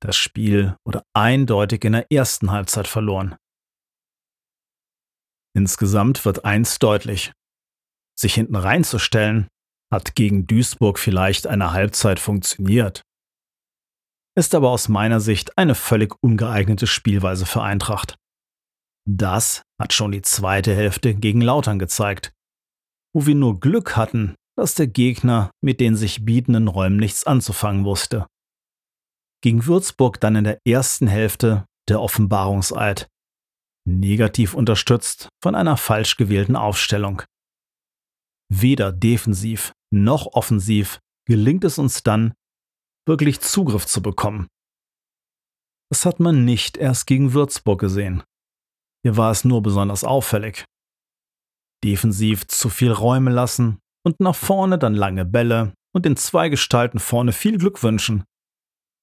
Das 0.03 0.15
Spiel 0.15 0.77
wurde 0.85 1.05
eindeutig 1.15 1.83
in 1.87 1.93
der 1.93 2.13
ersten 2.13 2.51
Halbzeit 2.51 2.87
verloren. 2.87 3.35
Insgesamt 5.55 6.23
wird 6.27 6.45
eins 6.45 6.79
deutlich. 6.79 7.33
Sich 8.15 8.35
hinten 8.35 8.57
reinzustellen 8.57 9.49
hat 9.93 10.15
gegen 10.15 10.47
Duisburg 10.47 10.99
vielleicht 10.99 11.47
eine 11.47 11.73
Halbzeit 11.73 12.21
funktioniert. 12.21 13.03
Ist 14.37 14.55
aber 14.55 14.71
aus 14.71 14.89
meiner 14.89 15.21
Sicht 15.21 15.57
eine 15.57 15.75
völlig 15.75 16.15
ungeeignete 16.23 16.87
Spielweise 16.87 17.47
für 17.47 17.63
Eintracht. 17.63 18.17
Das 19.09 19.63
hat 19.81 19.93
schon 19.93 20.13
die 20.13 20.23
zweite 20.23 20.75
Hälfte 20.75 21.15
gegen 21.15 21.41
Lautern 21.41 21.79
gezeigt, 21.79 22.33
wo 23.15 23.27
wir 23.27 23.35
nur 23.35 23.61
Glück 23.61 23.97
hatten, 23.97 24.35
dass 24.57 24.75
der 24.75 24.89
Gegner 24.89 25.51
mit 25.63 25.81
den 25.81 25.97
sich 25.97 26.25
bietenden 26.25 26.69
Räumen 26.69 26.97
nichts 26.97 27.25
anzufangen 27.25 27.85
wusste. 27.85 28.27
Gegen 29.43 29.67
Würzburg 29.67 30.21
dann 30.21 30.37
in 30.37 30.45
der 30.45 30.59
ersten 30.67 31.07
Hälfte 31.07 31.67
der 31.89 32.01
Offenbarungseid, 32.01 33.07
negativ 33.87 34.55
unterstützt 34.55 35.29
von 35.43 35.55
einer 35.55 35.77
falsch 35.77 36.17
gewählten 36.17 36.57
Aufstellung. 36.57 37.23
Weder 38.49 38.93
defensiv 38.93 39.73
noch 39.93 40.27
offensiv 40.33 41.01
gelingt 41.27 41.65
es 41.65 41.79
uns 41.79 42.03
dann, 42.03 42.35
wirklich 43.07 43.41
Zugriff 43.41 43.87
zu 43.87 44.03
bekommen. 44.03 44.49
Das 45.91 46.05
hat 46.05 46.21
man 46.21 46.45
nicht 46.45 46.77
erst 46.77 47.07
gegen 47.07 47.33
Würzburg 47.33 47.81
gesehen. 47.81 48.23
Hier 49.05 49.17
war 49.17 49.31
es 49.31 49.45
nur 49.45 49.63
besonders 49.63 50.05
auffällig. 50.05 50.65
Defensiv 51.85 52.47
zu 52.49 52.69
viel 52.69 52.91
Räume 52.91 53.31
lassen 53.31 53.79
und 54.05 54.19
nach 54.21 54.35
vorne 54.35 54.79
dann 54.79 54.95
lange 54.95 55.25
Bälle 55.25 55.75
und 55.95 56.05
den 56.05 56.17
zwei 56.17 56.49
Gestalten 56.49 56.99
vorne 56.99 57.33
viel 57.33 57.59
Glück 57.59 57.83
wünschen. 57.83 58.25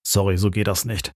Sorry, 0.05 0.37
so 0.37 0.51
geht 0.51 0.67
das 0.67 0.83
nicht. 0.83 1.13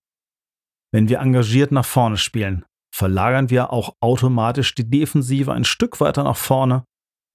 Wenn 0.93 1.09
wir 1.09 1.19
engagiert 1.19 1.71
nach 1.71 1.85
vorne 1.85 2.17
spielen, 2.17 2.65
verlagern 2.95 3.49
wir 3.49 3.73
auch 3.73 3.93
automatisch 3.99 4.73
die 4.75 4.89
Defensive 4.89 5.51
ein 5.51 5.65
Stück 5.65 5.99
weiter 5.99 6.23
nach 6.23 6.37
vorne 6.37 6.85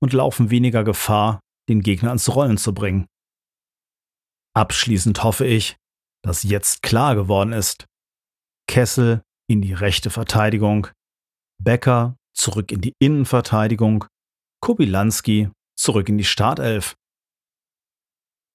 und 0.03 0.13
laufen 0.13 0.51
weniger 0.51 0.85
Gefahr, 0.85 1.41
den 1.69 1.81
Gegner 1.81 2.09
ans 2.09 2.35
Rollen 2.35 2.59
zu 2.59 2.75
bringen. 2.75 3.07
Abschließend 4.55 5.23
hoffe 5.23 5.47
ich, 5.47 5.77
dass 6.25 6.43
jetzt 6.43 6.83
klar 6.83 7.15
geworden 7.15 7.53
ist, 7.53 7.87
Kessel 8.69 9.23
in 9.49 9.63
die 9.63 9.73
rechte 9.73 10.11
Verteidigung, 10.11 10.89
Becker 11.63 12.17
zurück 12.35 12.73
in 12.73 12.81
die 12.81 12.95
Innenverteidigung, 12.99 14.05
Kobilanski 14.61 15.51
zurück 15.79 16.09
in 16.09 16.19
die 16.19 16.25
Startelf. 16.25 16.95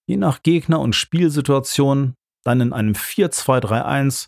Je 0.10 0.18
nach 0.18 0.44
Gegner 0.44 0.80
und 0.80 0.94
Spielsituation 0.94 2.16
dann 2.46 2.62
in 2.62 2.74
einem 2.74 2.94
4-2-3-1 2.94 4.27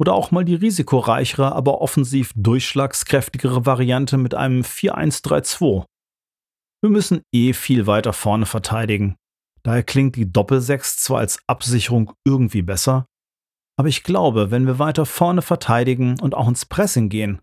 oder 0.00 0.14
auch 0.14 0.30
mal 0.30 0.44
die 0.44 0.54
risikoreichere, 0.54 1.52
aber 1.52 1.80
offensiv 1.80 2.32
durchschlagskräftigere 2.36 3.66
Variante 3.66 4.16
mit 4.16 4.34
einem 4.34 4.62
4-1-3-2. 4.62 5.84
Wir 6.80 6.90
müssen 6.90 7.22
eh 7.34 7.54
viel 7.54 7.88
weiter 7.88 8.12
vorne 8.12 8.46
verteidigen. 8.46 9.16
Daher 9.64 9.82
klingt 9.82 10.14
die 10.14 10.30
Doppelsechs 10.30 10.98
zwar 10.98 11.18
als 11.18 11.40
Absicherung 11.48 12.12
irgendwie 12.24 12.62
besser, 12.62 13.06
aber 13.76 13.88
ich 13.88 14.04
glaube, 14.04 14.52
wenn 14.52 14.66
wir 14.66 14.78
weiter 14.78 15.04
vorne 15.04 15.42
verteidigen 15.42 16.20
und 16.20 16.36
auch 16.36 16.46
ins 16.46 16.66
Pressing 16.66 17.08
gehen, 17.08 17.40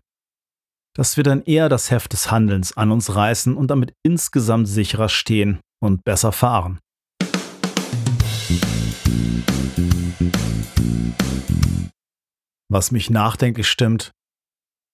dass 0.94 1.18
wir 1.18 1.24
dann 1.24 1.42
eher 1.42 1.68
das 1.68 1.90
Heft 1.90 2.14
des 2.14 2.30
Handelns 2.30 2.74
an 2.78 2.90
uns 2.90 3.14
reißen 3.14 3.54
und 3.54 3.70
damit 3.70 3.94
insgesamt 4.02 4.68
sicherer 4.68 5.10
stehen 5.10 5.60
und 5.82 6.02
besser 6.04 6.32
fahren. 6.32 6.78
Was 12.70 12.90
mich 12.90 13.10
nachdenklich 13.10 13.68
stimmt, 13.68 14.12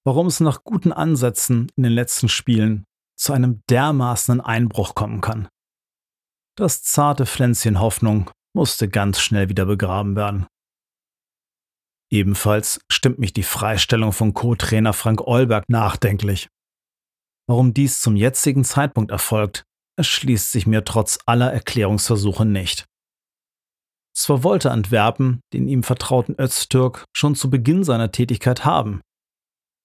warum 0.04 0.26
es 0.26 0.40
nach 0.40 0.64
guten 0.64 0.92
Ansätzen 0.92 1.70
in 1.76 1.84
den 1.84 1.92
letzten 1.92 2.28
Spielen 2.28 2.84
zu 3.16 3.32
einem 3.32 3.62
dermaßenen 3.68 4.40
Einbruch 4.40 4.94
kommen 4.94 5.20
kann. 5.20 5.48
Das 6.56 6.82
zarte 6.82 7.26
Pflänzchen 7.26 7.80
Hoffnung 7.80 8.30
musste 8.54 8.88
ganz 8.88 9.20
schnell 9.20 9.48
wieder 9.48 9.64
begraben 9.64 10.16
werden. 10.16 10.46
Ebenfalls 12.10 12.80
stimmt 12.90 13.18
mich 13.18 13.32
die 13.32 13.42
Freistellung 13.42 14.12
von 14.12 14.34
Co-Trainer 14.34 14.92
Frank 14.92 15.22
Eulberg 15.22 15.64
nachdenklich. 15.68 16.48
Warum 17.48 17.72
dies 17.72 18.02
zum 18.02 18.16
jetzigen 18.16 18.64
Zeitpunkt 18.64 19.10
erfolgt, 19.10 19.64
erschließt 19.96 20.52
sich 20.52 20.66
mir 20.66 20.84
trotz 20.84 21.18
aller 21.24 21.52
Erklärungsversuche 21.52 22.44
nicht. 22.44 22.86
Zwar 24.14 24.44
wollte 24.44 24.70
Antwerpen 24.70 25.40
den 25.54 25.68
ihm 25.68 25.82
vertrauten 25.82 26.38
Öztürk 26.38 27.04
schon 27.16 27.34
zu 27.34 27.48
Beginn 27.48 27.82
seiner 27.82 28.12
Tätigkeit 28.12 28.64
haben, 28.64 29.00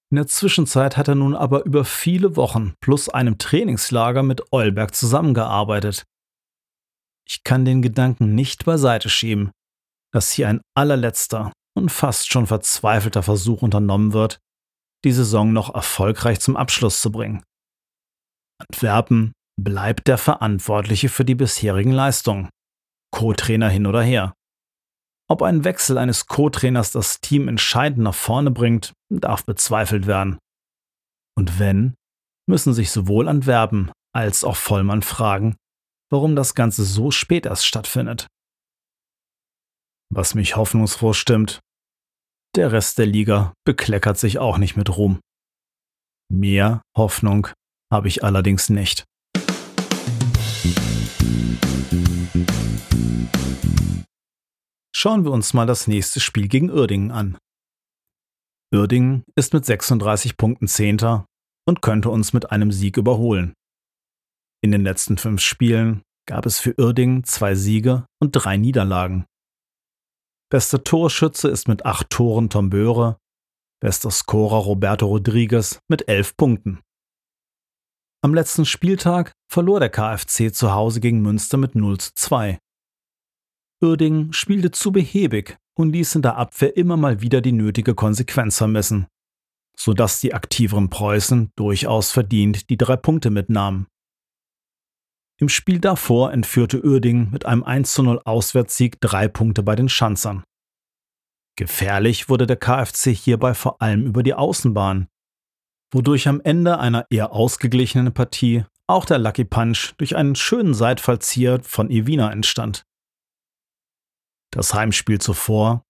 in 0.09 0.15
der 0.15 0.27
Zwischenzeit 0.27 0.95
hat 0.95 1.09
er 1.09 1.15
nun 1.15 1.35
aber 1.35 1.65
über 1.65 1.83
viele 1.83 2.35
Wochen 2.35 2.73
plus 2.81 3.09
einem 3.09 3.37
Trainingslager 3.37 4.23
mit 4.23 4.53
Eulberg 4.53 4.95
zusammengearbeitet. 4.95 6.05
Ich 7.27 7.43
kann 7.43 7.65
den 7.65 7.81
Gedanken 7.81 8.33
nicht 8.33 8.63
beiseite 8.63 9.09
schieben, 9.09 9.51
dass 10.13 10.31
hier 10.31 10.47
ein 10.47 10.61
allerletzter 10.75 11.51
und 11.75 11.91
fast 11.91 12.31
schon 12.31 12.47
verzweifelter 12.47 13.21
Versuch 13.21 13.61
unternommen 13.61 14.13
wird, 14.13 14.39
die 15.03 15.11
Saison 15.11 15.51
noch 15.51 15.75
erfolgreich 15.75 16.39
zum 16.39 16.55
Abschluss 16.55 17.01
zu 17.01 17.11
bringen. 17.11 17.43
Antwerpen 18.59 19.33
bleibt 19.61 20.07
der 20.07 20.17
Verantwortliche 20.17 21.09
für 21.09 21.25
die 21.25 21.35
bisherigen 21.35 21.91
Leistungen. 21.91 22.49
Co-Trainer 23.11 23.69
hin 23.69 23.85
oder 23.85 24.01
her. 24.01 24.33
Ob 25.29 25.41
ein 25.41 25.65
Wechsel 25.65 25.97
eines 25.97 26.27
Co-Trainers 26.27 26.91
das 26.93 27.19
Team 27.19 27.47
entscheidend 27.49 27.99
nach 27.99 28.15
vorne 28.15 28.49
bringt, 28.49 28.93
darf 29.09 29.45
bezweifelt 29.45 30.07
werden. 30.07 30.37
Und 31.37 31.59
wenn, 31.59 31.95
müssen 32.49 32.73
sich 32.73 32.91
sowohl 32.91 33.27
Antwerpen 33.27 33.91
als 34.15 34.43
auch 34.43 34.55
Vollmann 34.55 35.01
fragen, 35.01 35.57
warum 36.09 36.35
das 36.35 36.55
Ganze 36.55 36.85
so 36.85 37.11
spät 37.11 37.45
erst 37.45 37.65
stattfindet. 37.65 38.27
Was 40.09 40.33
mich 40.33 40.55
hoffnungsfroh 40.55 41.11
stimmt, 41.11 41.59
der 42.55 42.71
Rest 42.71 42.97
der 42.97 43.05
Liga 43.05 43.53
bekleckert 43.65 44.17
sich 44.17 44.39
auch 44.39 44.57
nicht 44.57 44.77
mit 44.77 44.95
Ruhm. 44.95 45.19
Mehr 46.29 46.81
Hoffnung 46.95 47.49
habe 47.91 48.07
ich 48.07 48.23
allerdings 48.23 48.69
nicht. 48.69 49.05
Schauen 54.95 55.25
wir 55.25 55.31
uns 55.31 55.53
mal 55.53 55.65
das 55.65 55.87
nächste 55.87 56.19
Spiel 56.19 56.47
gegen 56.47 56.71
Uerdingen 56.71 57.11
an. 57.11 57.37
Uerdingen 58.73 59.23
ist 59.35 59.53
mit 59.53 59.65
36 59.65 60.37
Punkten 60.37 60.67
Zehnter 60.67 61.25
und 61.67 61.81
könnte 61.81 62.09
uns 62.09 62.33
mit 62.33 62.51
einem 62.51 62.71
Sieg 62.71 62.97
überholen. 62.97 63.53
In 64.61 64.71
den 64.71 64.83
letzten 64.83 65.17
fünf 65.17 65.41
Spielen 65.41 66.01
gab 66.27 66.45
es 66.45 66.59
für 66.59 66.75
Uerdingen 66.77 67.23
zwei 67.23 67.55
Siege 67.55 68.05
und 68.19 68.31
drei 68.31 68.57
Niederlagen. 68.57 69.25
Bester 70.49 70.83
Torschütze 70.83 71.49
ist 71.49 71.67
mit 71.67 71.85
acht 71.85 72.09
Toren 72.09 72.49
Tom 72.49 72.69
Böhre, 72.69 73.17
bester 73.81 74.11
Scorer 74.11 74.63
Roberto 74.63 75.05
Rodriguez 75.05 75.79
mit 75.89 76.07
elf 76.07 76.35
Punkten. 76.35 76.81
Am 78.23 78.33
letzten 78.33 78.65
Spieltag 78.65 79.31
verlor 79.51 79.79
der 79.79 79.89
KfC 79.89 80.51
zu 80.51 80.73
Hause 80.73 80.99
gegen 80.99 81.21
Münster 81.21 81.57
mit 81.57 81.75
0 81.75 81.99
zu 81.99 82.11
2. 82.15 82.59
Uerdingen 83.81 84.33
spielte 84.33 84.71
zu 84.71 84.91
behäbig 84.91 85.57
und 85.75 85.91
ließ 85.91 86.15
in 86.15 86.21
der 86.23 86.37
Abwehr 86.37 86.75
immer 86.75 86.97
mal 86.97 87.21
wieder 87.21 87.41
die 87.41 87.51
nötige 87.51 87.93
Konsequenz 87.93 88.57
vermessen, 88.57 89.07
sodass 89.77 90.19
die 90.19 90.33
aktiveren 90.33 90.89
Preußen 90.89 91.51
durchaus 91.55 92.11
verdient 92.11 92.69
die 92.69 92.77
drei 92.77 92.95
Punkte 92.95 93.29
mitnahmen. 93.29 93.87
Im 95.39 95.49
Spiel 95.49 95.79
davor 95.79 96.33
entführte 96.33 96.83
Uerdingen 96.83 97.29
mit 97.29 97.45
einem 97.45 97.63
1 97.63 97.93
zu 97.93 98.01
0 98.01 98.21
Auswärtssieg 98.25 98.99
drei 98.99 99.27
Punkte 99.27 99.61
bei 99.61 99.75
den 99.75 99.89
Schanzern. 99.89 100.43
Gefährlich 101.55 102.27
wurde 102.29 102.47
der 102.47 102.57
KfC 102.57 103.13
hierbei 103.13 103.53
vor 103.53 103.81
allem 103.81 104.07
über 104.07 104.23
die 104.23 104.33
Außenbahn, 104.33 105.07
wodurch 105.93 106.27
am 106.27 106.41
Ende 106.41 106.79
einer 106.79 107.05
eher 107.11 107.33
ausgeglichenen 107.33 108.13
Partie 108.13 108.65
auch 108.87 109.05
der 109.05 109.19
Lucky 109.19 109.43
Punch 109.43 109.93
durch 109.97 110.15
einen 110.15 110.35
schönen 110.35 110.73
Seitfallzieher 110.73 111.61
von 111.61 111.91
Evina 111.91 112.31
entstand. 112.31 112.86
Das 114.57 114.73
Heimspiel 114.73 115.21
zuvor 115.21 115.83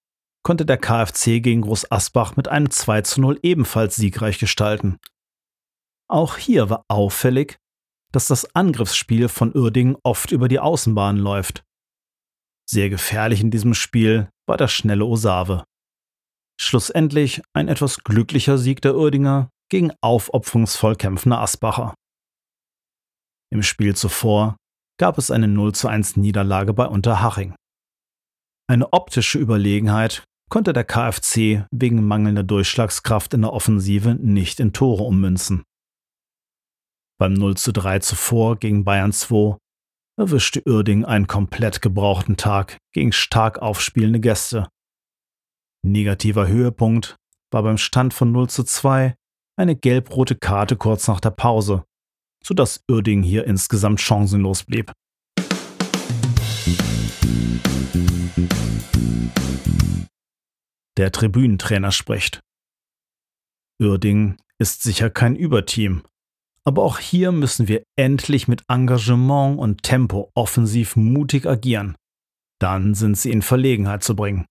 konnte 0.44 0.66
der 0.66 0.78
KfC 0.78 1.40
gegen 1.40 1.62
Groß 1.62 1.90
Asbach 1.90 2.36
mit 2.36 2.50
einem 2.50 2.70
2 2.70 3.02
zu 3.04 3.22
0 3.22 3.40
ebenfalls 3.42 3.96
siegreich 3.96 4.40
gestalten. 4.40 4.98
Auch 6.10 6.36
hier 6.36 6.70
war 6.70 6.84
auffällig, 6.90 7.60
dass 8.12 8.28
das 8.28 8.54
Angriffsspiel 8.56 9.30
von 9.30 9.56
Uerdingen 9.56 9.96
oft 10.04 10.34
über 10.34 10.50
die 10.50 10.60
Außenbahn 10.60 11.16
läuft. 11.16 11.64
Sehr 12.70 12.90
gefährlich 12.90 13.40
in 13.40 13.52
diesem 13.52 13.74
Spiel 13.74 14.30
war 14.46 14.58
der 14.58 14.68
schnelle 14.68 15.06
Osave. 15.06 15.64
Schlussendlich 16.60 17.42
ein 17.54 17.70
etwas 17.70 18.04
glücklicher 18.04 18.58
Sieg 18.58 18.82
der 18.82 18.98
Uerdinger 18.98 19.50
gegen 19.70 19.94
aufopferungsvoll 20.02 20.98
kämpfende 20.98 21.38
Asbacher. 21.38 21.94
Im 23.50 23.64
Spiel 23.64 23.96
zuvor 23.96 24.58
gab 25.00 25.18
es 25.18 25.32
eine 25.32 25.48
0 25.48 25.74
zu 25.74 25.88
1 25.88 26.18
Niederlage 26.18 26.74
bei 26.74 26.86
Unterhaching. 26.86 27.56
Eine 28.70 28.92
optische 28.92 29.40
Überlegenheit 29.40 30.24
konnte 30.50 30.74
der 30.74 30.84
KfC 30.84 31.66
wegen 31.72 32.06
mangelnder 32.06 32.44
Durchschlagskraft 32.44 33.34
in 33.34 33.42
der 33.42 33.54
Offensive 33.54 34.16
nicht 34.16 34.60
in 34.60 34.74
Tore 34.74 35.04
ummünzen. 35.04 35.64
Beim 37.18 37.34
0 37.34 37.56
zu 37.56 37.72
3 37.72 38.00
zuvor 38.00 38.58
gegen 38.58 38.84
Bayern 38.84 39.14
2 39.14 39.58
erwischte 40.20 40.62
Uerding 40.68 41.06
einen 41.06 41.28
komplett 41.28 41.82
gebrauchten 41.82 42.36
Tag 42.36 42.78
gegen 42.94 43.14
stark 43.14 43.60
aufspielende 43.60 44.20
Gäste. 44.20 44.68
Negativer 45.86 46.48
Höhepunkt 46.48 47.16
war 47.52 47.64
beim 47.64 47.78
Stand 47.78 48.14
von 48.14 48.34
0 48.34 48.50
zu 48.50 48.64
2 48.64 49.16
eine 49.58 49.76
gelb-rote 49.76 50.36
Karte 50.36 50.76
kurz 50.76 51.08
nach 51.08 51.22
der 51.22 51.32
Pause, 51.32 51.86
sodass 52.44 52.84
Uerding 52.90 53.24
hier 53.24 53.46
insgesamt 53.46 54.02
chancenlos 54.02 54.66
blieb. 54.66 54.92
Der 60.98 61.12
Tribünentrainer 61.12 61.92
spricht. 61.92 62.42
Uerding 63.80 64.38
ist 64.60 64.82
sicher 64.82 65.10
kein 65.10 65.36
Überteam, 65.36 66.04
aber 66.64 66.84
auch 66.84 66.98
hier 66.98 67.32
müssen 67.32 67.68
wir 67.68 67.84
endlich 67.96 68.48
mit 68.48 68.64
Engagement 68.68 69.60
und 69.60 69.84
Tempo 69.84 70.32
offensiv 70.34 70.96
mutig 70.96 71.46
agieren. 71.46 71.96
Dann 72.60 72.96
sind 72.96 73.18
sie 73.18 73.32
in 73.32 73.42
Verlegenheit 73.42 74.04
zu 74.04 74.16
bringen. 74.16 74.46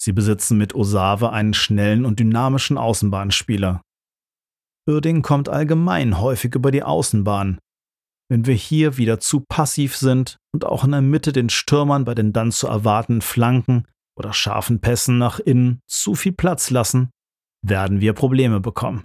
Sie 0.00 0.12
besitzen 0.12 0.58
mit 0.58 0.74
Osave 0.74 1.32
einen 1.32 1.54
schnellen 1.54 2.04
und 2.04 2.20
dynamischen 2.20 2.78
Außenbahnspieler. 2.78 3.82
Uerding 4.88 5.22
kommt 5.22 5.48
allgemein 5.48 6.20
häufig 6.20 6.54
über 6.54 6.70
die 6.70 6.82
Außenbahn, 6.82 7.58
wenn 8.28 8.46
wir 8.46 8.54
hier 8.54 8.96
wieder 8.96 9.20
zu 9.20 9.40
passiv 9.40 9.96
sind 9.96 10.38
und 10.52 10.64
auch 10.64 10.84
in 10.84 10.92
der 10.92 11.00
Mitte 11.00 11.32
den 11.32 11.48
Stürmern 11.48 12.04
bei 12.04 12.14
den 12.14 12.32
dann 12.32 12.52
zu 12.52 12.66
erwartenden 12.66 13.22
Flanken 13.22 13.86
oder 14.16 14.32
scharfen 14.32 14.80
Pässen 14.80 15.18
nach 15.18 15.40
innen 15.40 15.80
zu 15.86 16.14
viel 16.14 16.32
Platz 16.32 16.70
lassen, 16.70 17.10
werden 17.62 18.00
wir 18.00 18.12
Probleme 18.12 18.60
bekommen. 18.60 19.04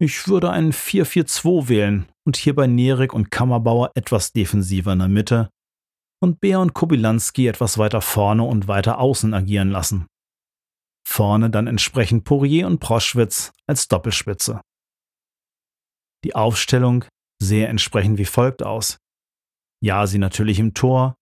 Ich 0.00 0.26
würde 0.26 0.50
einen 0.50 0.72
4-4-2 0.72 1.68
wählen 1.68 2.08
und 2.26 2.36
hierbei 2.36 2.66
Nerik 2.66 3.12
und 3.12 3.30
Kammerbauer 3.30 3.92
etwas 3.94 4.32
defensiver 4.32 4.92
in 4.92 4.98
der 4.98 5.08
Mitte 5.08 5.50
und 6.20 6.40
Bär 6.40 6.60
und 6.60 6.72
Kobilanski 6.72 7.46
etwas 7.46 7.78
weiter 7.78 8.00
vorne 8.00 8.42
und 8.42 8.68
weiter 8.68 8.98
außen 8.98 9.34
agieren 9.34 9.70
lassen. 9.70 10.06
Vorne 11.06 11.50
dann 11.50 11.66
entsprechend 11.66 12.24
Poirier 12.24 12.66
und 12.66 12.78
Proschwitz 12.78 13.52
als 13.66 13.88
Doppelspitze. 13.88 14.60
Die 16.24 16.34
Aufstellung 16.34 17.04
sehe 17.42 17.66
entsprechend 17.66 18.18
wie 18.18 18.24
folgt 18.24 18.62
aus. 18.62 18.98
Ja, 19.82 20.06
sie 20.06 20.18
natürlich 20.18 20.58
im 20.58 20.74
Tor, 20.74 21.16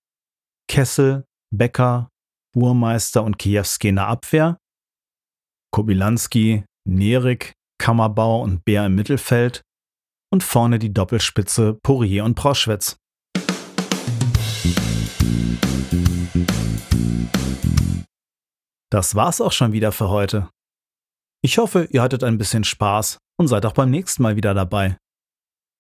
Kessel, 0.69 1.25
Becker, 1.53 2.09
Burmeister 2.55 3.25
und 3.25 3.39
Kiewski 3.39 3.89
in 3.89 3.97
der 3.97 4.09
Abwehr, 4.09 4.59
Kobilanski, 5.73 6.65
Nerik, 6.87 7.53
Kammerbauer 7.79 8.43
und 8.43 8.65
Bär 8.65 8.87
im 8.87 8.95
Mittelfeld 8.95 9.63
und 10.33 10.43
vorne 10.43 10.79
die 10.79 10.93
Doppelspitze 10.93 11.79
Poirier 11.83 12.25
und 12.25 12.35
Proschwitz. 12.35 12.97
Das 18.93 19.15
war's 19.15 19.41
auch 19.41 19.53
schon 19.53 19.73
wieder 19.73 19.93
für 19.93 20.09
heute. 20.09 20.51
Ich 21.43 21.59
hoffe, 21.59 21.85
ihr 21.91 22.03
hattet 22.03 22.25
ein 22.25 22.37
bisschen 22.37 22.65
Spaß 22.65 23.19
und 23.39 23.49
seid 23.49 23.65
auch 23.65 23.73
beim 23.73 23.91
nächsten 23.91 24.23
Mal 24.23 24.37
wieder 24.37 24.53
dabei. 24.53 24.99